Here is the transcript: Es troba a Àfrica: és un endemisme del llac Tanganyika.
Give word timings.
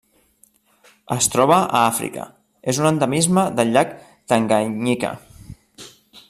Es 1.15 1.27
troba 1.33 1.57
a 1.65 1.81
Àfrica: 1.89 2.25
és 2.73 2.79
un 2.85 2.91
endemisme 2.93 3.45
del 3.61 3.77
llac 3.77 3.93
Tanganyika. 4.33 5.13